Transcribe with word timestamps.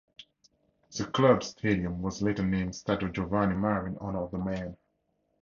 The 0.97 1.05
club's 1.05 1.49
stadium 1.49 2.01
was 2.01 2.23
later 2.23 2.41
named 2.43 2.71
Stadio 2.71 3.13
Giovanni 3.13 3.53
Mari 3.53 3.91
in 3.91 3.99
honour 3.99 4.23
of 4.23 4.31
the 4.31 4.39
man. 4.39 4.75